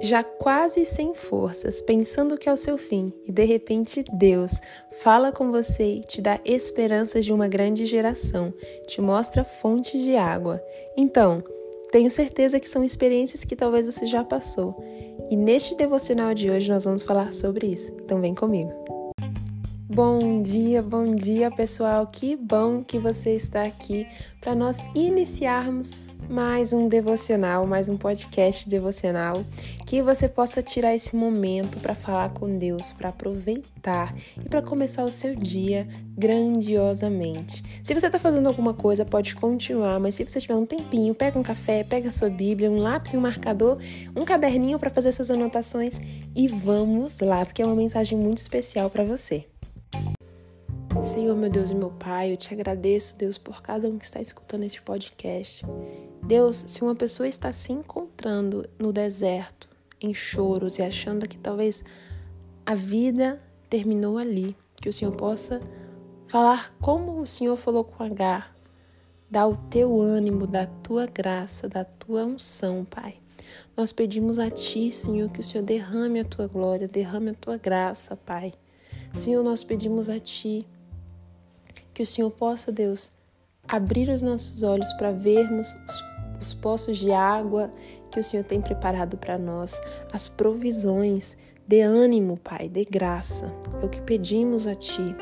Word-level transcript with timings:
já 0.00 0.24
quase 0.24 0.86
sem 0.86 1.14
forças, 1.14 1.82
pensando 1.82 2.38
que 2.38 2.48
é 2.48 2.52
o 2.52 2.56
seu 2.56 2.78
fim, 2.78 3.12
e 3.26 3.32
de 3.32 3.44
repente 3.44 4.02
Deus 4.12 4.60
fala 5.02 5.30
com 5.30 5.50
você 5.50 5.96
e 5.96 6.00
te 6.00 6.22
dá 6.22 6.40
esperanças 6.44 7.24
de 7.24 7.32
uma 7.32 7.48
grande 7.48 7.84
geração, 7.84 8.52
te 8.86 9.00
mostra 9.00 9.44
fontes 9.44 10.02
de 10.02 10.16
água. 10.16 10.62
Então, 10.96 11.44
tenho 11.92 12.10
certeza 12.10 12.60
que 12.60 12.68
são 12.68 12.84
experiências 12.84 13.44
que 13.44 13.56
talvez 13.56 13.84
você 13.84 14.06
já 14.06 14.24
passou. 14.24 14.82
E 15.30 15.36
neste 15.36 15.74
devocional 15.74 16.32
de 16.34 16.50
hoje 16.50 16.70
nós 16.70 16.84
vamos 16.84 17.02
falar 17.02 17.32
sobre 17.32 17.66
isso. 17.66 17.96
Então 18.04 18.20
vem 18.20 18.34
comigo. 18.34 18.72
Bom 19.92 20.40
dia, 20.40 20.82
bom 20.82 21.14
dia, 21.16 21.50
pessoal. 21.50 22.06
Que 22.06 22.36
bom 22.36 22.82
que 22.82 22.98
você 22.98 23.30
está 23.30 23.64
aqui 23.64 24.06
para 24.40 24.54
nós 24.54 24.78
iniciarmos 24.94 25.92
mais 26.28 26.72
um 26.72 26.88
devocional, 26.88 27.66
mais 27.66 27.88
um 27.88 27.96
podcast 27.96 28.68
devocional, 28.68 29.44
que 29.86 30.02
você 30.02 30.28
possa 30.28 30.62
tirar 30.62 30.94
esse 30.94 31.16
momento 31.16 31.78
para 31.78 31.94
falar 31.94 32.30
com 32.30 32.56
Deus, 32.56 32.90
para 32.90 33.08
aproveitar 33.08 34.14
e 34.44 34.48
para 34.48 34.62
começar 34.62 35.04
o 35.04 35.10
seu 35.10 35.34
dia 35.34 35.88
grandiosamente. 36.16 37.62
Se 37.82 37.94
você 37.94 38.06
está 38.06 38.18
fazendo 38.18 38.46
alguma 38.46 38.74
coisa, 38.74 39.04
pode 39.04 39.34
continuar, 39.34 39.98
mas 39.98 40.14
se 40.14 40.24
você 40.24 40.40
tiver 40.40 40.56
um 40.56 40.66
tempinho, 40.66 41.14
pega 41.14 41.38
um 41.38 41.42
café, 41.42 41.82
pega 41.82 42.08
a 42.08 42.12
sua 42.12 42.28
Bíblia, 42.28 42.70
um 42.70 42.78
lápis 42.78 43.14
um 43.14 43.20
marcador, 43.20 43.78
um 44.14 44.24
caderninho 44.24 44.78
para 44.78 44.90
fazer 44.90 45.12
suas 45.12 45.30
anotações 45.30 46.00
e 46.34 46.46
vamos 46.48 47.20
lá, 47.20 47.44
porque 47.44 47.62
é 47.62 47.66
uma 47.66 47.76
mensagem 47.76 48.18
muito 48.18 48.38
especial 48.38 48.90
para 48.90 49.04
você. 49.04 49.46
Senhor, 51.02 51.34
meu 51.34 51.48
Deus 51.48 51.70
e 51.70 51.74
meu 51.74 51.90
Pai, 51.90 52.32
eu 52.32 52.36
te 52.36 52.52
agradeço, 52.52 53.16
Deus, 53.16 53.38
por 53.38 53.62
cada 53.62 53.88
um 53.88 53.98
que 53.98 54.04
está 54.04 54.20
escutando 54.20 54.64
este 54.64 54.82
podcast. 54.82 55.64
Deus, 56.22 56.56
se 56.56 56.82
uma 56.82 56.94
pessoa 56.94 57.28
está 57.28 57.52
se 57.52 57.72
encontrando 57.72 58.68
no 58.78 58.92
deserto, 58.92 59.68
em 60.00 60.14
choros 60.14 60.78
e 60.78 60.82
achando 60.82 61.28
que 61.28 61.36
talvez 61.36 61.84
a 62.64 62.74
vida 62.74 63.40
terminou 63.68 64.18
ali, 64.18 64.56
que 64.76 64.88
o 64.88 64.92
Senhor 64.92 65.12
possa 65.12 65.60
falar 66.26 66.74
como 66.80 67.20
o 67.20 67.26
Senhor 67.26 67.56
falou 67.56 67.84
com 67.84 68.02
Agar, 68.02 68.54
dar 69.30 69.46
o 69.46 69.56
teu 69.56 70.00
ânimo, 70.00 70.46
da 70.46 70.66
tua 70.66 71.06
graça, 71.06 71.68
da 71.68 71.84
tua 71.84 72.24
unção, 72.24 72.84
Pai. 72.84 73.16
Nós 73.76 73.92
pedimos 73.92 74.38
a 74.38 74.50
Ti, 74.50 74.90
Senhor, 74.90 75.30
que 75.30 75.40
o 75.40 75.44
Senhor 75.44 75.64
derrame 75.64 76.20
a 76.20 76.24
tua 76.24 76.46
glória, 76.46 76.86
derrame 76.86 77.30
a 77.30 77.34
tua 77.34 77.56
graça, 77.56 78.16
Pai. 78.16 78.52
Senhor, 79.16 79.42
nós 79.42 79.64
pedimos 79.64 80.08
a 80.08 80.18
Ti 80.18 80.66
que 81.92 82.02
o 82.02 82.06
Senhor 82.06 82.30
possa, 82.30 82.70
Deus, 82.70 83.10
abrir 83.66 84.08
os 84.08 84.22
nossos 84.22 84.62
olhos 84.62 84.92
para 84.94 85.12
vermos 85.12 85.68
os 85.68 86.09
os 86.40 86.54
poços 86.54 86.98
de 86.98 87.12
água 87.12 87.72
que 88.10 88.18
o 88.18 88.24
Senhor 88.24 88.44
tem 88.44 88.60
preparado 88.60 89.16
para 89.16 89.38
nós, 89.38 89.80
as 90.12 90.28
provisões. 90.28 91.36
Dê 91.66 91.82
ânimo, 91.82 92.36
Pai, 92.36 92.68
dê 92.68 92.84
graça. 92.84 93.52
É 93.80 93.84
o 93.84 93.88
que 93.88 94.00
pedimos 94.00 94.66
a 94.66 94.74
Ti. 94.74 95.14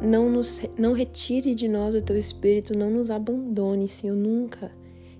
Não, 0.00 0.30
nos, 0.30 0.62
não 0.78 0.92
retire 0.92 1.54
de 1.54 1.68
nós 1.68 1.94
o 1.94 2.00
Teu 2.00 2.16
Espírito, 2.16 2.76
não 2.76 2.90
nos 2.90 3.10
abandone, 3.10 3.88
Senhor, 3.88 4.16
nunca. 4.16 4.70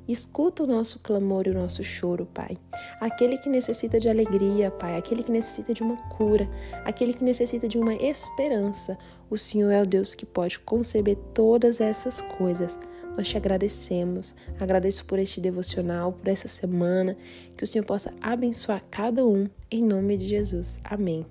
Escuta 0.08 0.62
o 0.62 0.66
nosso 0.66 1.00
clamor 1.00 1.46
e 1.46 1.50
o 1.50 1.54
nosso 1.54 1.82
choro, 1.82 2.26
Pai. 2.32 2.56
Aquele 3.00 3.38
que 3.38 3.48
necessita 3.48 3.98
de 3.98 4.08
alegria, 4.08 4.70
Pai. 4.70 4.96
Aquele 4.96 5.22
que 5.22 5.32
necessita 5.32 5.74
de 5.74 5.82
uma 5.82 5.96
cura. 6.08 6.48
Aquele 6.84 7.12
que 7.12 7.24
necessita 7.24 7.68
de 7.68 7.76
uma 7.76 7.94
esperança. 7.94 8.96
O 9.28 9.36
Senhor 9.36 9.70
é 9.70 9.82
o 9.82 9.86
Deus 9.86 10.14
que 10.14 10.24
pode 10.24 10.60
conceber 10.60 11.16
todas 11.34 11.80
essas 11.80 12.22
coisas. 12.22 12.78
Nós 13.16 13.28
te 13.28 13.36
agradecemos. 13.36 14.34
Agradeço 14.60 15.04
por 15.06 15.18
este 15.18 15.40
devocional, 15.40 16.12
por 16.12 16.28
essa 16.28 16.46
semana. 16.46 17.16
Que 17.56 17.64
o 17.64 17.66
Senhor 17.66 17.84
possa 17.84 18.14
abençoar 18.20 18.84
cada 18.90 19.26
um. 19.26 19.48
Em 19.70 19.82
nome 19.82 20.16
de 20.16 20.26
Jesus. 20.26 20.78
Amém. 20.84 21.26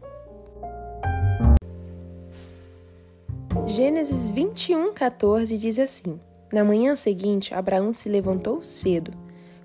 Gênesis 3.67 4.31
21, 4.31 4.93
14 4.93 5.57
diz 5.57 5.79
assim. 5.79 6.19
Na 6.55 6.63
manhã 6.63 6.95
seguinte, 6.95 7.53
Abraão 7.53 7.91
se 7.91 8.07
levantou 8.07 8.63
cedo, 8.63 9.11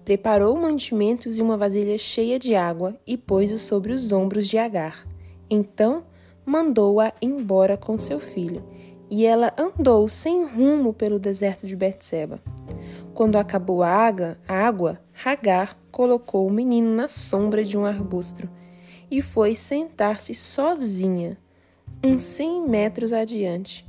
preparou 0.04 0.56
mantimentos 0.56 1.38
e 1.38 1.40
uma 1.40 1.56
vasilha 1.56 1.96
cheia 1.96 2.36
de 2.36 2.56
água 2.56 2.98
e 3.06 3.16
pôs-o 3.16 3.58
sobre 3.58 3.92
os 3.92 4.10
ombros 4.10 4.48
de 4.48 4.58
Agar. 4.58 5.06
Então 5.48 6.02
mandou-a 6.44 7.12
embora 7.22 7.76
com 7.76 7.96
seu 7.96 8.18
filho, 8.18 8.64
e 9.08 9.24
ela 9.24 9.54
andou 9.56 10.08
sem 10.08 10.44
rumo 10.44 10.92
pelo 10.92 11.20
deserto 11.20 11.64
de 11.64 11.76
Betseba. 11.76 12.42
Quando 13.14 13.36
acabou 13.36 13.84
a 13.84 14.10
água, 14.48 15.00
Hagar 15.24 15.78
colocou 15.92 16.44
o 16.44 16.52
menino 16.52 16.92
na 16.92 17.06
sombra 17.06 17.62
de 17.62 17.78
um 17.78 17.84
arbusto 17.84 18.50
e 19.08 19.22
foi 19.22 19.54
sentar-se 19.54 20.34
sozinha, 20.34 21.38
uns 22.02 22.20
cem 22.20 22.66
metros 22.68 23.12
adiante. 23.12 23.88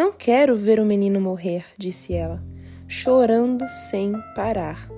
Não 0.00 0.12
quero 0.12 0.56
ver 0.56 0.80
o 0.80 0.84
menino 0.86 1.20
morrer, 1.20 1.62
disse 1.76 2.14
ela, 2.14 2.42
chorando 2.88 3.68
sem 3.68 4.14
parar. 4.34 4.88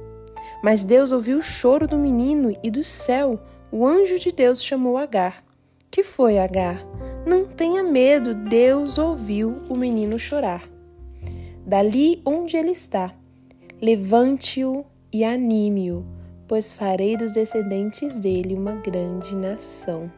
Mas 0.63 0.85
Deus 0.85 1.11
ouviu 1.11 1.39
o 1.39 1.43
choro 1.43 1.89
do 1.89 1.99
menino 1.99 2.57
e 2.63 2.71
do 2.71 2.85
céu 2.85 3.41
o 3.73 3.85
anjo 3.85 4.17
de 4.21 4.31
Deus 4.31 4.63
chamou 4.63 4.97
Agar. 4.97 5.43
Que 5.91 6.05
foi, 6.05 6.39
Agar? 6.39 6.87
Não 7.27 7.45
tenha 7.45 7.83
medo, 7.83 8.33
Deus 8.33 8.97
ouviu 8.97 9.57
o 9.69 9.77
menino 9.77 10.21
chorar. 10.21 10.71
Dali 11.67 12.23
onde 12.25 12.57
ele 12.57 12.71
está, 12.71 13.13
levante-o 13.83 14.87
e 15.13 15.25
anime-o, 15.25 16.07
pois 16.47 16.73
farei 16.73 17.17
dos 17.17 17.33
descendentes 17.33 18.21
dele 18.21 18.55
uma 18.55 18.75
grande 18.75 19.35
nação. 19.35 20.09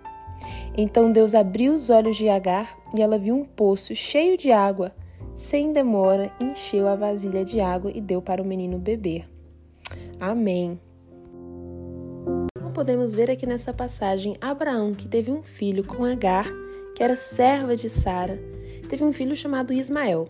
Então 0.77 1.13
Deus 1.13 1.35
abriu 1.35 1.73
os 1.73 1.89
olhos 1.89 2.17
de 2.17 2.29
Agar 2.29 2.77
e 2.97 3.01
ela 3.01 3.19
viu 3.19 3.37
um 3.37 3.45
poço 3.45 3.95
cheio 3.95 4.37
de 4.37 4.51
água. 4.51 4.93
Sem 5.37 5.73
demora, 5.73 6.33
encheu 6.41 6.89
a 6.89 6.97
vasilha 6.97 7.45
de 7.45 7.61
água 7.61 7.91
e 7.95 8.01
deu 8.01 8.21
para 8.21 8.43
o 8.43 8.45
menino 8.45 8.79
beber. 8.79 9.29
Amém. 10.19 10.81
Como 12.59 12.73
podemos 12.73 13.15
ver 13.15 13.31
aqui 13.31 13.47
nessa 13.47 13.73
passagem, 13.73 14.37
Abraão, 14.41 14.93
que 14.93 15.09
teve 15.09 15.31
um 15.31 15.43
filho 15.43 15.85
com 15.85 16.05
Agar, 16.05 16.47
que 16.95 17.03
era 17.03 17.17
serva 17.17 17.77
de 17.77 17.89
Sara, 17.89 18.41
teve 18.89 19.05
um 19.05 19.13
filho 19.13 19.37
chamado 19.37 19.73
Ismael. 19.73 20.25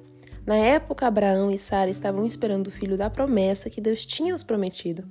Na 0.47 0.57
época, 0.57 1.07
Abraão 1.07 1.51
e 1.51 1.57
Sara 1.57 1.91
estavam 1.91 2.25
esperando 2.27 2.67
o 2.67 2.71
filho 2.71 2.99
da 2.99 3.09
promessa 3.09 3.71
que 3.71 3.81
Deus 3.81 4.05
tinha 4.05 4.35
os 4.35 4.43
prometido, 4.43 5.05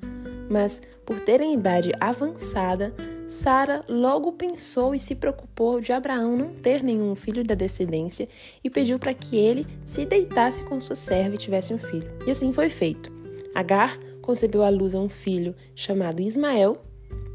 mas 0.50 0.82
por 1.06 1.20
terem 1.20 1.54
idade 1.54 1.92
avançada, 2.00 2.94
Sara 3.28 3.84
logo 3.88 4.34
pensou 4.34 4.94
e 4.94 5.00
se 5.00 5.16
preocupou 5.16 5.80
de 5.80 5.92
Abraão 5.92 6.38
não 6.38 6.54
ter 6.54 6.84
nenhum 6.84 7.16
filho 7.16 7.44
da 7.44 7.56
descendência 7.56 8.28
e 8.64 8.70
pediu 8.70 9.00
para 9.00 9.14
que 9.14 9.38
ele 9.38 9.66
se 9.86 10.06
deitasse 10.06 10.64
com 10.64 10.80
sua 10.80 10.96
serva 10.96 11.36
e 11.36 11.38
tivesse 11.38 11.74
um 11.74 11.78
filho. 11.78 12.10
E 12.28 12.32
assim 12.32 12.54
foi 12.54 12.70
feito. 12.70 13.12
Agar 13.56 13.98
concebeu 14.22 14.64
à 14.64 14.70
luz 14.70 14.94
a 14.96 15.00
um 15.00 15.10
filho 15.10 15.56
chamado 15.76 16.22
Ismael, 16.22 16.82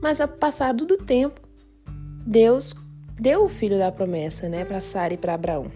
mas 0.01 0.21
ao 0.21 0.29
passado 0.29 0.85
do 0.85 0.97
tempo, 0.97 1.41
Deus 2.27 2.75
deu 3.19 3.45
o 3.45 3.49
filho 3.49 3.79
da 3.79 3.91
promessa, 3.91 4.49
né, 4.49 4.65
para 4.65 4.81
Sara 4.81 5.15
e 5.15 5.17
para 5.17 5.35
Abraão. 5.35 5.71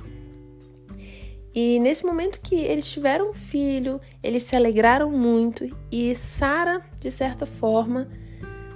E 1.54 1.78
nesse 1.80 2.04
momento 2.04 2.40
que 2.40 2.54
eles 2.54 2.90
tiveram 2.90 3.30
um 3.30 3.34
filho, 3.34 4.00
eles 4.22 4.42
se 4.42 4.56
alegraram 4.56 5.10
muito 5.10 5.68
e 5.90 6.14
Sara, 6.14 6.80
de 6.98 7.10
certa 7.10 7.44
forma, 7.44 8.08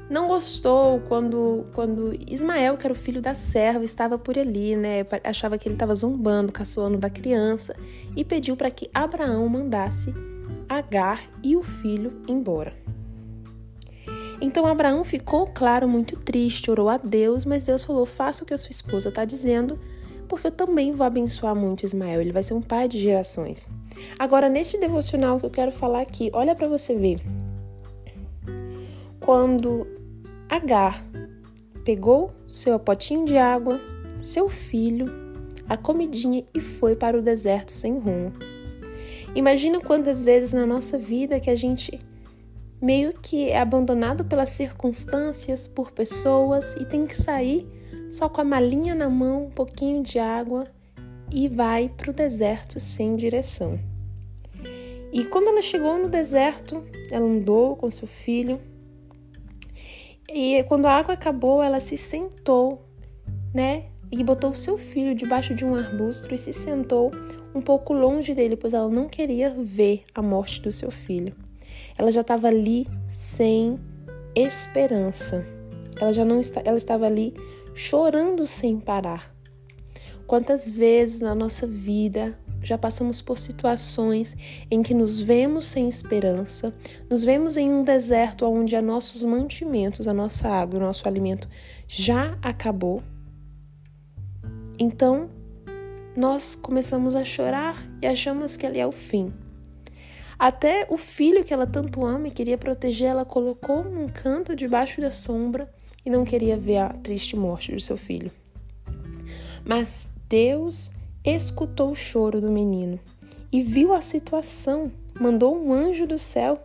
não 0.08 0.28
gostou 0.28 1.00
quando, 1.08 1.66
quando 1.74 2.16
Ismael, 2.30 2.76
que 2.76 2.86
era 2.86 2.92
o 2.92 2.96
filho 2.96 3.20
da 3.20 3.34
serva, 3.34 3.84
estava 3.84 4.16
por 4.18 4.38
ali, 4.38 4.76
né? 4.76 5.04
Achava 5.24 5.58
que 5.58 5.68
ele 5.68 5.74
estava 5.74 5.94
zombando, 5.94 6.52
caçoando 6.52 6.96
da 6.96 7.10
criança 7.10 7.74
e 8.14 8.24
pediu 8.24 8.56
para 8.56 8.70
que 8.70 8.88
Abraão 8.94 9.48
mandasse 9.48 10.14
Agar 10.68 11.22
e 11.44 11.56
o 11.56 11.62
filho 11.62 12.12
embora. 12.26 12.74
Então 14.40 14.66
Abraão 14.66 15.04
ficou, 15.04 15.46
claro, 15.46 15.88
muito 15.88 16.16
triste, 16.16 16.70
orou 16.70 16.88
a 16.88 16.96
Deus, 16.98 17.44
mas 17.44 17.66
Deus 17.66 17.84
falou: 17.84 18.04
faça 18.04 18.42
o 18.42 18.46
que 18.46 18.52
a 18.52 18.58
sua 18.58 18.72
esposa 18.72 19.08
está 19.08 19.24
dizendo, 19.24 19.78
porque 20.28 20.48
eu 20.48 20.50
também 20.50 20.92
vou 20.92 21.06
abençoar 21.06 21.54
muito 21.54 21.86
Ismael, 21.86 22.20
ele 22.20 22.32
vai 22.32 22.42
ser 22.42 22.54
um 22.54 22.60
pai 22.60 22.88
de 22.88 22.98
gerações. 22.98 23.68
Agora, 24.18 24.48
neste 24.48 24.78
devocional 24.78 25.38
que 25.38 25.46
eu 25.46 25.50
quero 25.50 25.70
falar 25.70 26.02
aqui, 26.02 26.30
olha 26.32 26.54
para 26.54 26.68
você 26.68 26.96
ver. 26.96 27.20
Quando 29.20 29.86
Agar 30.56 31.04
pegou 31.84 32.30
seu 32.48 32.78
potinho 32.78 33.26
de 33.26 33.36
água, 33.36 33.78
seu 34.22 34.48
filho, 34.48 35.06
a 35.68 35.76
comidinha 35.76 36.46
e 36.54 36.62
foi 36.62 36.96
para 36.96 37.18
o 37.18 37.20
deserto 37.20 37.72
sem 37.72 37.98
rumo. 37.98 38.32
Imagina 39.34 39.78
quantas 39.82 40.24
vezes 40.24 40.54
na 40.54 40.64
nossa 40.64 40.96
vida 40.96 41.38
que 41.38 41.50
a 41.50 41.54
gente 41.54 42.00
meio 42.80 43.12
que 43.20 43.50
é 43.50 43.60
abandonado 43.60 44.24
pelas 44.24 44.48
circunstâncias, 44.48 45.68
por 45.68 45.90
pessoas 45.90 46.72
e 46.80 46.86
tem 46.86 47.06
que 47.06 47.20
sair 47.20 47.68
só 48.08 48.26
com 48.26 48.40
a 48.40 48.44
malinha 48.44 48.94
na 48.94 49.10
mão, 49.10 49.48
um 49.48 49.50
pouquinho 49.50 50.02
de 50.02 50.18
água 50.18 50.66
e 51.30 51.50
vai 51.50 51.90
para 51.94 52.10
o 52.10 52.14
deserto 52.14 52.80
sem 52.80 53.14
direção. 53.14 53.78
E 55.12 55.22
quando 55.26 55.48
ela 55.48 55.60
chegou 55.60 55.98
no 55.98 56.08
deserto, 56.08 56.82
ela 57.10 57.26
andou 57.26 57.76
com 57.76 57.90
seu 57.90 58.08
filho 58.08 58.58
E 60.28 60.62
quando 60.64 60.86
a 60.86 60.92
água 60.92 61.14
acabou, 61.14 61.62
ela 61.62 61.80
se 61.80 61.96
sentou, 61.96 62.82
né? 63.54 63.84
E 64.10 64.22
botou 64.22 64.50
o 64.50 64.54
seu 64.54 64.76
filho 64.76 65.14
debaixo 65.14 65.54
de 65.54 65.64
um 65.64 65.74
arbusto 65.74 66.32
e 66.34 66.38
se 66.38 66.52
sentou 66.52 67.10
um 67.54 67.60
pouco 67.60 67.92
longe 67.92 68.34
dele, 68.34 68.56
pois 68.56 68.74
ela 68.74 68.88
não 68.88 69.08
queria 69.08 69.50
ver 69.50 70.04
a 70.14 70.20
morte 70.20 70.60
do 70.60 70.70
seu 70.70 70.90
filho. 70.90 71.34
Ela 71.96 72.10
já 72.10 72.20
estava 72.20 72.48
ali 72.48 72.86
sem 73.10 73.78
esperança. 74.34 75.44
Ela 75.98 76.12
já 76.12 76.24
não 76.24 76.40
está, 76.40 76.60
ela 76.64 76.76
estava 76.76 77.06
ali 77.06 77.34
chorando 77.74 78.46
sem 78.46 78.78
parar. 78.78 79.34
Quantas 80.26 80.74
vezes 80.74 81.20
na 81.20 81.34
nossa 81.34 81.66
vida 81.66 82.38
já 82.66 82.76
passamos 82.76 83.22
por 83.22 83.38
situações 83.38 84.36
em 84.68 84.82
que 84.82 84.92
nos 84.92 85.20
vemos 85.20 85.66
sem 85.66 85.88
esperança, 85.88 86.74
nos 87.08 87.22
vemos 87.22 87.56
em 87.56 87.70
um 87.70 87.84
deserto 87.84 88.44
onde 88.44 88.74
a 88.74 88.82
nossos 88.82 89.22
mantimentos, 89.22 90.08
a 90.08 90.12
nossa 90.12 90.48
água, 90.48 90.78
o 90.78 90.82
nosso 90.82 91.06
alimento 91.06 91.48
já 91.86 92.36
acabou. 92.42 93.02
Então, 94.78 95.30
nós 96.16 96.54
começamos 96.56 97.14
a 97.14 97.24
chorar 97.24 97.80
e 98.02 98.06
achamos 98.06 98.56
que 98.56 98.66
ali 98.66 98.80
é 98.80 98.86
o 98.86 98.92
fim. 98.92 99.32
Até 100.38 100.86
o 100.90 100.96
filho 100.96 101.44
que 101.44 101.54
ela 101.54 101.66
tanto 101.66 102.04
ama 102.04 102.28
e 102.28 102.32
queria 102.32 102.58
proteger, 102.58 103.08
ela 103.08 103.24
colocou 103.24 103.84
num 103.84 104.08
canto 104.08 104.56
debaixo 104.56 105.00
da 105.00 105.10
sombra 105.10 105.72
e 106.04 106.10
não 106.10 106.24
queria 106.24 106.56
ver 106.56 106.78
a 106.78 106.88
triste 106.88 107.36
morte 107.36 107.72
do 107.72 107.80
seu 107.80 107.96
filho. 107.96 108.30
Mas 109.64 110.12
Deus 110.28 110.90
escutou 111.26 111.90
o 111.90 111.96
choro 111.96 112.40
do 112.40 112.50
menino 112.50 113.00
e 113.52 113.60
viu 113.60 113.92
a 113.92 114.00
situação, 114.00 114.90
mandou 115.18 115.56
um 115.56 115.72
anjo 115.72 116.06
do 116.06 116.18
céu. 116.18 116.58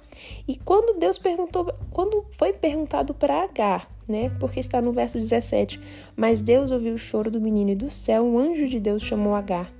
E 0.47 0.55
quando 0.57 0.99
Deus 0.99 1.17
perguntou, 1.17 1.73
quando 1.89 2.25
foi 2.31 2.53
perguntado 2.53 3.13
para 3.13 3.43
Agar, 3.43 3.89
né? 4.07 4.29
Porque 4.39 4.59
está 4.59 4.81
no 4.81 4.91
verso 4.91 5.17
17, 5.17 5.79
mas 6.15 6.41
Deus 6.41 6.69
ouviu 6.69 6.93
o 6.93 6.97
choro 6.97 7.31
do 7.31 7.41
menino 7.41 7.71
e 7.71 7.75
do 7.75 7.89
céu 7.89 8.23
um 8.23 8.37
anjo 8.37 8.67
de 8.67 8.79
Deus 8.79 9.01
chamou 9.01 9.33
Agar. 9.35 9.71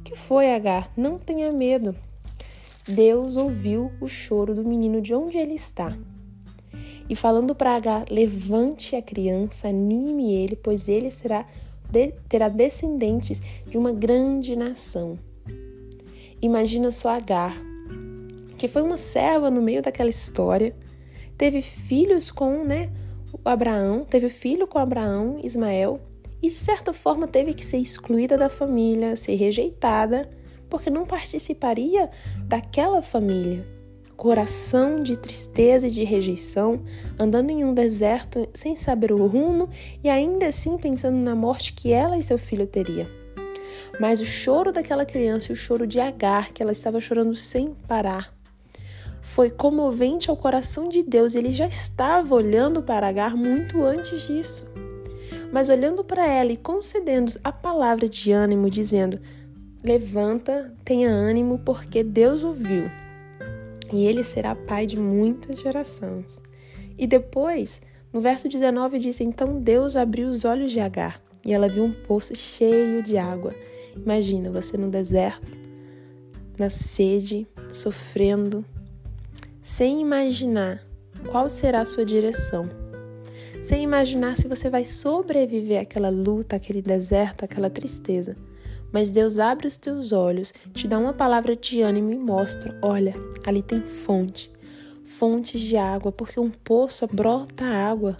O 0.00 0.02
que 0.02 0.16
foi, 0.16 0.52
Agar? 0.52 0.90
Não 0.96 1.18
tenha 1.18 1.52
medo. 1.52 1.94
Deus 2.88 3.36
ouviu 3.36 3.92
o 4.00 4.08
choro 4.08 4.54
do 4.54 4.64
menino 4.64 5.00
de 5.00 5.14
onde 5.14 5.36
ele 5.36 5.54
está. 5.54 5.96
E 7.08 7.14
falando 7.14 7.54
para 7.54 7.76
Agar, 7.76 8.06
levante 8.10 8.96
a 8.96 9.02
criança, 9.02 9.68
anime 9.68 10.32
ele, 10.32 10.56
pois 10.56 10.88
ele 10.88 11.10
será 11.10 11.46
de, 11.90 12.12
terá 12.28 12.48
descendentes 12.48 13.40
de 13.66 13.76
uma 13.76 13.92
grande 13.92 14.56
nação. 14.56 15.18
Imagina 16.40 16.90
só 16.90 17.10
Agar, 17.10 17.56
que 18.58 18.68
foi 18.68 18.82
uma 18.82 18.96
serva 18.96 19.50
no 19.50 19.62
meio 19.62 19.82
daquela 19.82 20.10
história, 20.10 20.74
teve 21.36 21.62
filhos 21.62 22.30
com 22.30 22.64
né, 22.64 22.90
Abraão, 23.44 24.04
teve 24.04 24.28
filho 24.28 24.66
com 24.66 24.78
Abraão, 24.78 25.38
Ismael, 25.42 26.00
e 26.42 26.48
de 26.48 26.54
certa 26.54 26.92
forma 26.92 27.26
teve 27.26 27.54
que 27.54 27.64
ser 27.64 27.78
excluída 27.78 28.36
da 28.36 28.48
família, 28.48 29.16
ser 29.16 29.34
rejeitada, 29.34 30.30
porque 30.68 30.90
não 30.90 31.06
participaria 31.06 32.10
daquela 32.46 33.00
família 33.00 33.75
coração 34.16 35.02
de 35.02 35.16
tristeza 35.16 35.86
e 35.86 35.90
de 35.90 36.02
rejeição, 36.02 36.82
andando 37.18 37.50
em 37.50 37.64
um 37.64 37.74
deserto 37.74 38.48
sem 38.54 38.74
saber 38.74 39.12
o 39.12 39.26
rumo 39.26 39.68
e 40.02 40.08
ainda 40.08 40.46
assim 40.46 40.78
pensando 40.78 41.16
na 41.18 41.34
morte 41.34 41.74
que 41.74 41.92
ela 41.92 42.16
e 42.16 42.22
seu 42.22 42.38
filho 42.38 42.66
teria. 42.66 43.08
Mas 44.00 44.20
o 44.20 44.24
choro 44.24 44.72
daquela 44.72 45.04
criança 45.04 45.50
e 45.50 45.52
o 45.52 45.56
choro 45.56 45.86
de 45.86 46.00
Agar, 46.00 46.52
que 46.52 46.62
ela 46.62 46.72
estava 46.72 47.00
chorando 47.00 47.34
sem 47.34 47.74
parar, 47.86 48.34
foi 49.20 49.50
comovente 49.50 50.30
ao 50.30 50.36
coração 50.36 50.88
de 50.88 51.02
Deus. 51.02 51.34
Ele 51.34 51.52
já 51.52 51.66
estava 51.66 52.34
olhando 52.34 52.82
para 52.82 53.08
Agar 53.08 53.36
muito 53.36 53.82
antes 53.82 54.26
disso. 54.26 54.66
Mas 55.52 55.68
olhando 55.68 56.04
para 56.04 56.26
ela 56.26 56.52
e 56.52 56.56
concedendo 56.56 57.32
a 57.42 57.50
palavra 57.50 58.08
de 58.08 58.32
ânimo, 58.32 58.70
dizendo: 58.70 59.18
Levanta, 59.82 60.72
tenha 60.84 61.08
ânimo, 61.08 61.58
porque 61.64 62.02
Deus 62.02 62.44
ouviu 62.44 62.90
e 63.92 64.04
ele 64.06 64.24
será 64.24 64.54
pai 64.54 64.86
de 64.86 64.98
muitas 64.98 65.60
gerações. 65.60 66.40
E 66.98 67.06
depois, 67.06 67.80
no 68.12 68.20
verso 68.20 68.48
19 68.48 68.98
diz: 68.98 69.20
Então 69.20 69.60
Deus 69.60 69.96
abriu 69.96 70.28
os 70.28 70.44
olhos 70.44 70.72
de 70.72 70.80
Agar 70.80 71.20
e 71.44 71.52
ela 71.52 71.68
viu 71.68 71.84
um 71.84 71.92
poço 71.92 72.34
cheio 72.34 73.02
de 73.02 73.16
água. 73.16 73.54
Imagina 73.94 74.50
você 74.50 74.76
no 74.76 74.90
deserto, 74.90 75.56
na 76.58 76.68
sede, 76.68 77.46
sofrendo, 77.72 78.64
sem 79.62 80.00
imaginar 80.00 80.82
qual 81.30 81.48
será 81.48 81.82
a 81.82 81.86
sua 81.86 82.04
direção, 82.04 82.68
sem 83.62 83.82
imaginar 83.82 84.36
se 84.36 84.48
você 84.48 84.68
vai 84.68 84.84
sobreviver 84.84 85.82
àquela 85.82 86.08
luta, 86.08 86.56
aquele 86.56 86.82
deserto, 86.82 87.44
aquela 87.44 87.70
tristeza. 87.70 88.36
Mas 88.96 89.10
Deus 89.10 89.36
abre 89.36 89.66
os 89.66 89.76
teus 89.76 90.10
olhos, 90.10 90.54
te 90.72 90.88
dá 90.88 90.98
uma 90.98 91.12
palavra 91.12 91.54
de 91.54 91.82
ânimo 91.82 92.10
e 92.10 92.16
mostra: 92.16 92.74
olha, 92.80 93.14
ali 93.44 93.60
tem 93.60 93.82
fonte, 93.82 94.50
fontes 95.04 95.60
de 95.60 95.76
água, 95.76 96.10
porque 96.10 96.40
um 96.40 96.48
poço 96.48 97.06
brota 97.06 97.66
água. 97.66 98.16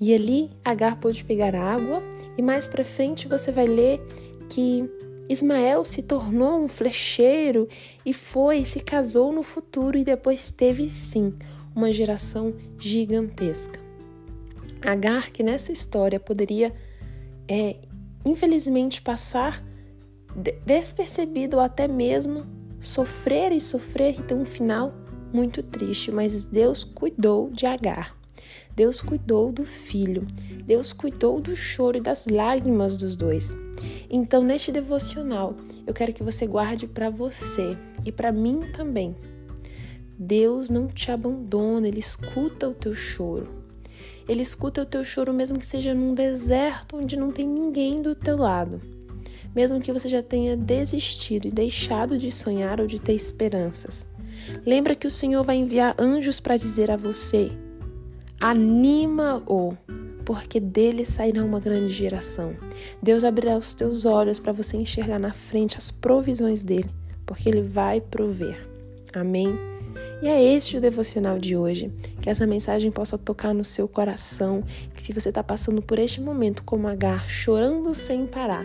E 0.00 0.12
ali 0.12 0.50
Agar 0.64 0.98
pôde 0.98 1.22
pegar 1.22 1.54
água, 1.54 2.02
e 2.36 2.42
mais 2.42 2.66
para 2.66 2.82
frente 2.82 3.28
você 3.28 3.52
vai 3.52 3.68
ler 3.68 4.04
que 4.48 4.90
Ismael 5.28 5.84
se 5.84 6.02
tornou 6.02 6.60
um 6.60 6.66
flecheiro 6.66 7.68
e 8.04 8.12
foi, 8.12 8.64
se 8.64 8.80
casou 8.80 9.32
no 9.32 9.44
futuro 9.44 9.96
e 9.96 10.02
depois 10.02 10.50
teve 10.50 10.90
sim 10.90 11.32
uma 11.76 11.92
geração 11.92 12.52
gigantesca. 12.76 13.78
Agar, 14.82 15.30
que 15.30 15.44
nessa 15.44 15.70
história 15.70 16.18
poderia 16.18 16.74
é, 17.46 17.76
infelizmente, 18.24 19.02
passar 19.02 19.64
despercebido 20.64 21.56
ou 21.56 21.62
até 21.62 21.88
mesmo 21.88 22.46
sofrer 22.78 23.52
e 23.52 23.60
sofrer 23.60 24.18
e 24.18 24.22
ter 24.22 24.34
um 24.34 24.44
final 24.44 24.94
muito 25.32 25.62
triste, 25.62 26.10
mas 26.10 26.44
Deus 26.44 26.84
cuidou 26.84 27.50
de 27.50 27.66
Agar. 27.66 28.16
Deus 28.74 29.00
cuidou 29.00 29.52
do 29.52 29.64
filho. 29.64 30.26
Deus 30.64 30.92
cuidou 30.92 31.40
do 31.40 31.54
choro 31.54 31.98
e 31.98 32.00
das 32.00 32.26
lágrimas 32.26 32.96
dos 32.96 33.16
dois. 33.16 33.56
Então, 34.08 34.42
neste 34.42 34.72
devocional, 34.72 35.54
eu 35.86 35.92
quero 35.92 36.12
que 36.12 36.22
você 36.22 36.46
guarde 36.46 36.86
para 36.86 37.10
você 37.10 37.76
e 38.04 38.12
para 38.12 38.32
mim 38.32 38.62
também. 38.72 39.14
Deus 40.18 40.70
não 40.70 40.86
te 40.86 41.10
abandona, 41.10 41.88
ele 41.88 41.98
escuta 41.98 42.68
o 42.68 42.74
teu 42.74 42.94
choro. 42.94 43.59
Ele 44.30 44.42
escuta 44.42 44.82
o 44.82 44.86
teu 44.86 45.02
choro, 45.02 45.32
mesmo 45.32 45.58
que 45.58 45.66
seja 45.66 45.92
num 45.92 46.14
deserto 46.14 46.96
onde 46.96 47.16
não 47.16 47.32
tem 47.32 47.44
ninguém 47.44 48.00
do 48.00 48.14
teu 48.14 48.36
lado. 48.36 48.80
Mesmo 49.56 49.80
que 49.80 49.92
você 49.92 50.08
já 50.08 50.22
tenha 50.22 50.56
desistido 50.56 51.48
e 51.48 51.50
deixado 51.50 52.16
de 52.16 52.30
sonhar 52.30 52.80
ou 52.80 52.86
de 52.86 53.00
ter 53.00 53.12
esperanças. 53.12 54.06
Lembra 54.64 54.94
que 54.94 55.08
o 55.08 55.10
Senhor 55.10 55.42
vai 55.42 55.56
enviar 55.56 55.96
anjos 55.98 56.38
para 56.38 56.56
dizer 56.56 56.92
a 56.92 56.96
você: 56.96 57.50
anima-o, 58.40 59.76
porque 60.24 60.60
dele 60.60 61.04
sairá 61.04 61.44
uma 61.44 61.58
grande 61.58 61.92
geração. 61.92 62.54
Deus 63.02 63.24
abrirá 63.24 63.58
os 63.58 63.74
teus 63.74 64.06
olhos 64.06 64.38
para 64.38 64.52
você 64.52 64.76
enxergar 64.76 65.18
na 65.18 65.32
frente 65.32 65.76
as 65.76 65.90
provisões 65.90 66.62
dele, 66.62 66.88
porque 67.26 67.48
ele 67.48 67.62
vai 67.62 68.00
prover. 68.00 68.64
Amém? 69.12 69.58
E 70.22 70.28
é 70.28 70.40
este 70.40 70.76
o 70.76 70.80
devocional 70.80 71.36
de 71.36 71.56
hoje. 71.56 71.90
Que 72.30 72.32
essa 72.32 72.46
mensagem 72.46 72.92
possa 72.92 73.18
tocar 73.18 73.52
no 73.52 73.64
seu 73.64 73.88
coração. 73.88 74.62
Que 74.94 75.02
se 75.02 75.12
você 75.12 75.30
está 75.30 75.42
passando 75.42 75.82
por 75.82 75.98
este 75.98 76.20
momento 76.20 76.62
como 76.62 76.86
Agar, 76.86 77.28
chorando 77.28 77.92
sem 77.92 78.24
parar, 78.24 78.64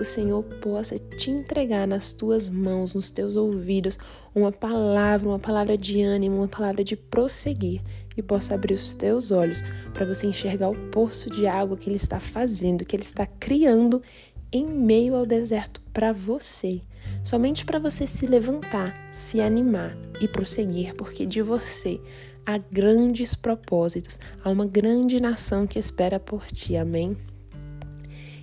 o 0.00 0.04
Senhor 0.04 0.42
possa 0.42 0.98
te 0.98 1.30
entregar 1.30 1.86
nas 1.86 2.12
tuas 2.12 2.48
mãos, 2.48 2.92
nos 2.92 3.12
teus 3.12 3.36
ouvidos, 3.36 3.96
uma 4.34 4.50
palavra, 4.50 5.28
uma 5.28 5.38
palavra 5.38 5.78
de 5.78 6.02
ânimo, 6.02 6.38
uma 6.38 6.48
palavra 6.48 6.82
de 6.82 6.96
prosseguir 6.96 7.80
e 8.16 8.22
possa 8.22 8.56
abrir 8.56 8.74
os 8.74 8.96
teus 8.96 9.30
olhos 9.30 9.62
para 9.92 10.04
você 10.04 10.26
enxergar 10.26 10.70
o 10.70 10.90
poço 10.90 11.30
de 11.30 11.46
água 11.46 11.76
que 11.76 11.88
Ele 11.88 11.94
está 11.94 12.18
fazendo, 12.18 12.84
que 12.84 12.96
Ele 12.96 13.04
está 13.04 13.26
criando 13.26 14.02
em 14.50 14.66
meio 14.66 15.14
ao 15.14 15.24
deserto 15.24 15.80
para 15.92 16.12
você 16.12 16.82
somente 17.22 17.64
para 17.64 17.78
você 17.78 18.06
se 18.06 18.26
levantar, 18.26 18.94
se 19.10 19.40
animar 19.40 19.96
e 20.20 20.28
prosseguir, 20.28 20.94
porque 20.94 21.24
de 21.24 21.40
você 21.42 22.00
há 22.46 22.58
grandes 22.58 23.34
propósitos, 23.34 24.18
há 24.42 24.50
uma 24.50 24.66
grande 24.66 25.20
nação 25.20 25.66
que 25.66 25.78
espera 25.78 26.20
por 26.20 26.46
ti. 26.46 26.76
Amém? 26.76 27.16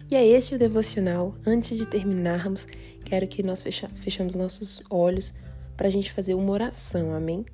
E 0.10 0.16
é 0.16 0.26
esse 0.26 0.54
o 0.56 0.60
devocional. 0.60 1.36
Antes 1.46 1.78
de 1.78 1.86
terminarmos, 1.86 2.68
quero 3.06 3.28
que 3.28 3.42
nós 3.44 3.62
fecha, 3.62 3.88
fechamos 3.96 4.36
nossos 4.36 4.84
olhos 4.90 5.34
para 5.78 5.88
a 5.88 5.92
gente 5.92 6.12
fazer 6.12 6.34
uma 6.34 6.52
oração. 6.52 7.14
Amém? 7.14 7.46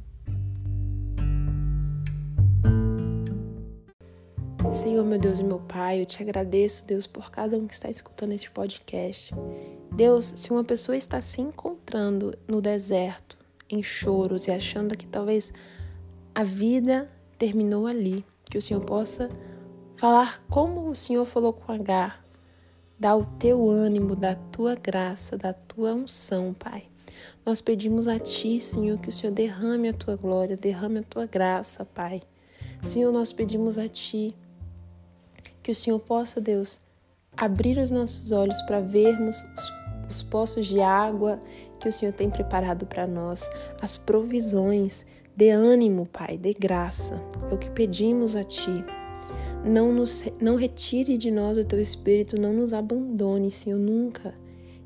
Senhor, 4.71 5.05
meu 5.05 5.17
Deus 5.17 5.39
e 5.39 5.43
meu 5.43 5.59
Pai, 5.59 6.01
eu 6.01 6.05
te 6.05 6.21
agradeço, 6.21 6.85
Deus, 6.85 7.07
por 7.07 7.31
cada 7.31 7.57
um 7.57 7.65
que 7.65 7.73
está 7.73 7.89
escutando 7.89 8.33
este 8.33 8.51
podcast. 8.51 9.33
Deus, 9.91 10.25
se 10.25 10.51
uma 10.51 10.63
pessoa 10.63 10.95
está 10.95 11.19
se 11.21 11.41
encontrando 11.41 12.37
no 12.47 12.61
deserto, 12.61 13.37
em 13.69 13.81
choros 13.81 14.47
e 14.47 14.51
achando 14.51 14.95
que 14.95 15.07
talvez 15.07 15.51
a 16.37 16.43
vida 16.43 17.09
terminou 17.35 17.87
ali, 17.87 18.23
que 18.45 18.59
o 18.59 18.61
Senhor 18.61 18.79
possa 18.79 19.27
falar 19.95 20.39
como 20.47 20.87
o 20.87 20.95
Senhor 20.95 21.25
falou 21.25 21.51
com 21.51 21.71
Agar, 21.71 22.23
dar 22.99 23.15
o 23.15 23.25
teu 23.25 23.67
ânimo, 23.67 24.15
da 24.15 24.35
tua 24.35 24.75
graça, 24.75 25.35
da 25.35 25.51
tua 25.51 25.95
unção, 25.95 26.53
Pai. 26.53 26.83
Nós 27.43 27.59
pedimos 27.59 28.07
a 28.07 28.19
Ti, 28.19 28.61
Senhor, 28.61 28.99
que 28.99 29.09
o 29.09 29.11
Senhor 29.11 29.33
derrame 29.33 29.89
a 29.89 29.93
Tua 29.93 30.15
glória, 30.15 30.55
derrame 30.55 30.99
a 30.99 31.03
Tua 31.03 31.25
graça, 31.25 31.83
Pai. 31.83 32.21
Senhor, 32.83 33.11
nós 33.11 33.33
pedimos 33.33 33.79
a 33.79 33.87
Ti 33.87 34.35
que 35.63 35.71
o 35.71 35.75
Senhor 35.75 35.99
possa, 35.99 36.39
Deus, 36.39 36.79
abrir 37.35 37.79
os 37.79 37.89
nossos 37.89 38.31
olhos 38.31 38.61
para 38.61 38.79
vermos 38.79 39.43
os, 39.55 40.17
os 40.17 40.21
poços 40.21 40.67
de 40.67 40.81
água 40.81 41.41
que 41.79 41.89
o 41.89 41.91
Senhor 41.91 42.11
tem 42.11 42.29
preparado 42.29 42.85
para 42.85 43.07
nós, 43.07 43.49
as 43.81 43.97
provisões. 43.97 45.03
Dê 45.37 45.51
ânimo, 45.51 46.07
Pai, 46.07 46.35
dê 46.35 46.51
graça. 46.51 47.21
É 47.51 47.53
o 47.53 47.59
que 47.59 47.69
pedimos 47.69 48.35
a 48.35 48.43
Ti. 48.43 48.83
Não, 49.63 49.93
nos, 49.93 50.23
não 50.41 50.55
retire 50.55 51.15
de 51.15 51.29
nós 51.29 51.59
o 51.59 51.63
Teu 51.63 51.79
Espírito, 51.79 52.41
não 52.41 52.51
nos 52.51 52.73
abandone, 52.73 53.51
Senhor, 53.51 53.77
nunca. 53.77 54.33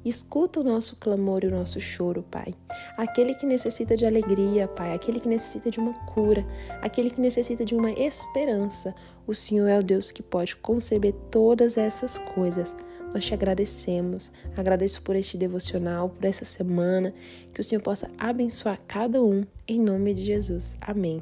Escuta 0.03 0.60
o 0.60 0.63
nosso 0.63 1.00
clamor 1.00 1.46
e 1.46 1.48
o 1.48 1.51
nosso 1.51 1.79
choro, 1.79 2.22
Pai. 2.29 2.53
Aquele 2.98 3.34
que 3.34 3.46
necessita 3.46 3.96
de 3.96 4.05
alegria, 4.05 4.67
Pai. 4.67 4.93
Aquele 4.93 5.22
que 5.22 5.29
necessita 5.29 5.72
de 5.72 5.79
uma 5.79 5.93
cura. 6.08 6.46
Aquele 6.81 7.10
que 7.10 7.22
necessita 7.22 7.63
de 7.63 7.74
uma 7.74 7.91
esperança. 7.91 8.93
O 9.25 9.34
Senhor 9.34 9.67
é 9.67 9.79
o 9.79 9.84
Deus 9.84 10.12
que 10.12 10.22
pode 10.22 10.58
conceber 10.58 11.13
todas 11.29 11.77
essas 11.77 12.17
coisas. 12.17 12.75
Nós 13.13 13.25
te 13.25 13.34
agradecemos. 13.34 14.32
Agradeço 14.56 15.01
por 15.01 15.15
este 15.15 15.38
devocional, 15.38 16.10
por 16.10 16.25
essa 16.25 16.46
semana. 16.46 17.13
Que 17.53 17.62
o 17.62 17.63
Senhor 17.63 17.82
possa 17.82 18.10
abençoar 18.18 18.80
cada 18.88 19.22
um. 19.22 19.44
Em 19.68 19.80
nome 19.80 20.13
de 20.13 20.24
Jesus. 20.24 20.77
Amém. 20.82 21.22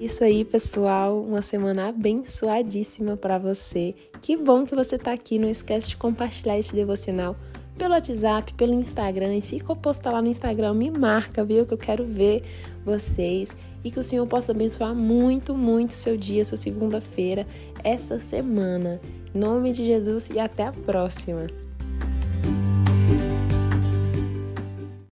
Isso 0.00 0.24
aí, 0.24 0.44
pessoal, 0.44 1.22
uma 1.22 1.40
semana 1.40 1.88
abençoadíssima 1.88 3.16
para 3.16 3.38
você. 3.38 3.94
Que 4.20 4.36
bom 4.36 4.64
que 4.64 4.74
você 4.74 4.96
está 4.96 5.12
aqui. 5.12 5.38
Não 5.38 5.48
esquece 5.48 5.88
de 5.88 5.96
compartilhar 5.96 6.58
este 6.58 6.74
devocional 6.74 7.36
pelo 7.78 7.94
WhatsApp, 7.94 8.52
pelo 8.54 8.74
Instagram. 8.74 9.36
E 9.36 9.42
se 9.42 9.60
eu 9.60 9.76
postar 9.76 10.12
lá 10.12 10.22
no 10.22 10.28
Instagram, 10.28 10.74
me 10.74 10.90
marca, 10.90 11.44
viu? 11.44 11.66
Que 11.66 11.74
eu 11.74 11.78
quero 11.78 12.04
ver 12.04 12.42
vocês. 12.84 13.56
E 13.84 13.90
que 13.90 13.98
o 13.98 14.04
Senhor 14.04 14.26
possa 14.26 14.52
abençoar 14.52 14.94
muito, 14.94 15.54
muito 15.54 15.92
seu 15.92 16.16
dia, 16.16 16.44
sua 16.44 16.58
segunda-feira, 16.58 17.46
essa 17.82 18.18
semana. 18.18 19.00
Nome 19.34 19.72
de 19.72 19.84
Jesus 19.84 20.30
e 20.30 20.38
até 20.38 20.66
a 20.66 20.72
próxima. 20.72 21.48